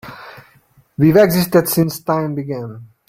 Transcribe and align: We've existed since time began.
We've 0.97 1.15
existed 1.15 1.69
since 1.69 1.99
time 2.01 2.33
began. 2.33 2.87